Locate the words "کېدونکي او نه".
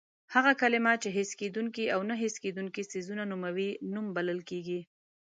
1.39-2.15